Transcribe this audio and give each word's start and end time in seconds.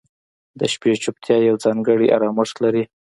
•د 0.59 0.61
شپې 0.73 0.91
چوپتیا 1.03 1.37
یو 1.39 1.55
ځانګړی 1.65 2.13
آرامښت 2.17 2.55
لري. 2.63 2.83